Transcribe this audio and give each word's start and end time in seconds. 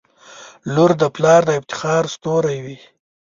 •لور 0.73 0.91
د 1.01 1.03
پلار 1.15 1.41
د 1.45 1.51
افتخار 1.59 2.03
ستوری 2.13 2.59
وي. 2.65 2.77